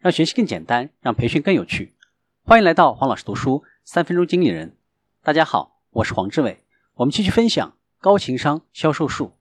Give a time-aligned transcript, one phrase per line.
[0.00, 1.94] 让学习更简单，让培训更有趣。
[2.42, 4.74] 欢迎来到黄老师读书三分钟经理人。
[5.22, 6.64] 大家好，我是黄志伟。
[6.94, 9.36] 我们继续分享高情商销售术，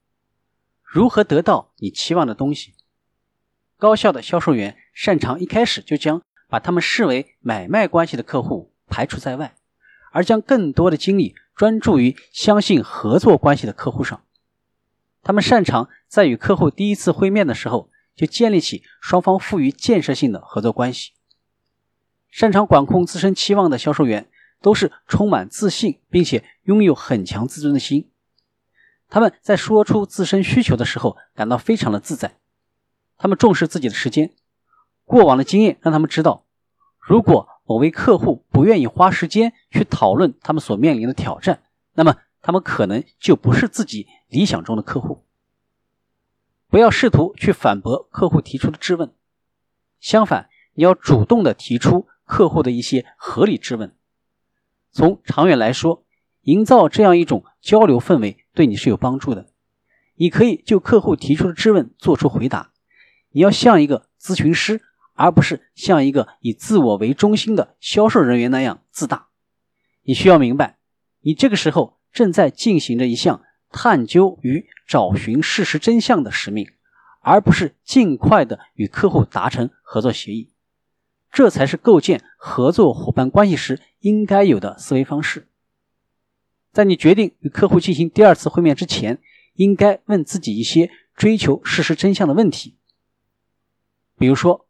[0.83, 2.73] 如何得到你期望的东西。
[3.77, 9.55] 高效的销售员擅长一开始就将把他们视为买卖关系的客户排除在外，
[10.11, 14.21] 而将更多的精力专注于相信合作关系的客户上。
[15.23, 17.89] 他们擅长在与客户第一次会面的时候
[18.19, 21.13] 就建立起双方富于建设性的合作关系。
[22.29, 24.29] 擅长管控自身期望的销售员
[24.61, 28.11] 都是充满自信，并且拥有很强自尊的心。
[29.07, 32.35] 他们在说出自身需求的时候感到非常的自在。
[33.17, 34.33] 他们重视自己的时间。
[35.05, 36.45] 过往的经验让他们知道，
[36.99, 41.63] 如果某位客户不愿意花时间去讨论他们所面临的挑战，
[41.93, 44.07] 那么他们可能就不是自己。
[44.27, 45.23] 理想中的客户，
[46.69, 49.11] 不要试图去反驳客户提出的质问，
[49.99, 53.95] 相反，你要主动的提出客户的一些合理质问。
[54.91, 56.05] 从长远来说，
[56.41, 59.47] 营造这样一种交流氛围对你是有帮助的。
[60.13, 62.71] 你可以就客户提出的质问做出回答。
[63.31, 64.81] 你要像一个咨询师，
[65.13, 69.29] 而不是像一个以自我为中心的销售人员那样自大。
[70.03, 70.77] 你需要明白，
[71.21, 73.41] 你这个时候正在进行着一项。
[73.69, 76.69] 探究与找寻事实真相的使命，
[77.21, 80.51] 而不是尽快的与客户达成合作协议，
[81.31, 85.47] 这才是构建合作伙伴关系时应该有的思维方式。
[86.71, 89.19] 在你决定与客户进行第二次会面之前，
[89.53, 92.77] 应该问自己一些追求事实真相的问题。
[94.17, 94.67] 比如说，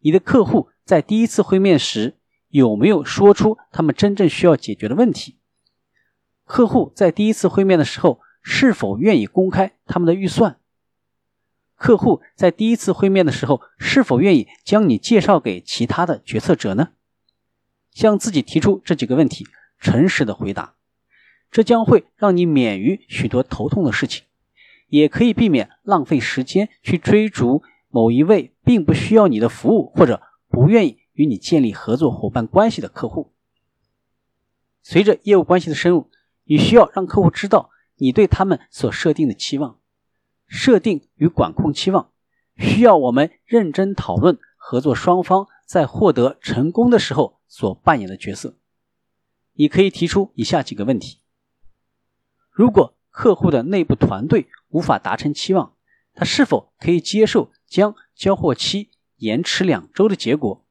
[0.00, 5.38] 你的客户在第一次会面时有没有说出他们真正需要解决的问题？
[6.44, 10.58] 客户在第一次会面的时候是否愿意公开他们的预算？
[11.76, 16.90] 客户在第一次会面的时候是否愿意将你介绍给其他的决策者呢？
[17.90, 19.46] 向自己提出这几个问题，
[19.78, 20.74] 诚实的回答，
[21.50, 24.24] 这将会让你免于许多头痛的事情，
[24.88, 33.32] 也可以避免浪费时间去追逐某一位并不需要你的服务或者不愿意与你建立合作伙伴关系的客户。
[34.82, 36.10] 随着业务关系的深入。
[36.52, 39.78] 你需要让客户知道你对他们所设定的期望，
[40.46, 42.12] 设定与管控期望，
[42.58, 48.58] 需要我们认真讨论合作双方在获得成功的时候所扮演的角色。
[49.54, 51.20] 你可以提出以下几个问题：
[52.50, 55.74] 如果客户的内部团队无法达成期望，
[56.12, 60.66] 他是否可以接受将交货期延迟两周的结果？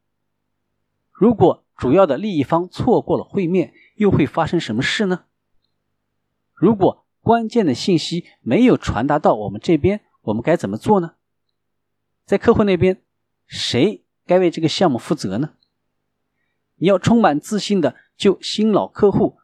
[1.12, 5.25] 如果主要的利益方错过了会面，又会发生什么事呢？
[6.61, 11.16] 如果关键的信息没有传达到我们这边，我们该怎么做呢？
[12.23, 13.01] 在客户那边，
[13.47, 15.53] 谁该为这个项目负责呢？
[16.75, 19.39] 你要充满自信的就新老客户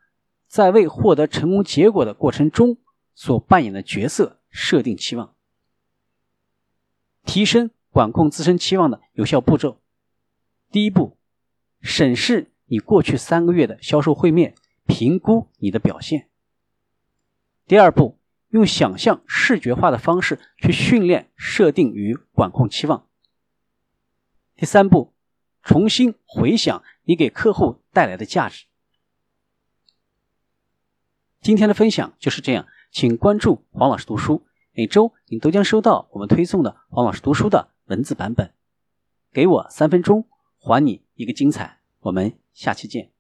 [0.48, 2.78] 在为获得成功结果的过程中
[3.16, 5.34] 所扮演的角色设定期望，
[7.24, 9.82] 提升管控自身期望的有效步骤。
[10.70, 11.18] 第一步，
[11.82, 14.54] 审视你过去三个月的销售会面，
[14.86, 16.27] 评估你的表现。
[17.68, 18.18] 第二步，
[18.48, 23.10] 用想象视觉化的方式去训练设定与管控期望。
[24.56, 25.14] 第三步，
[25.62, 28.68] 重新回想你给客户带来的价值。
[31.42, 38.54] 今天的分享就是这样，请关注黄老师读书，每周你都将收到我们推送的黄老师读书的文字版本。
[39.34, 41.80] 给我三分钟，还你一个精彩。
[42.00, 43.17] 我们下期见。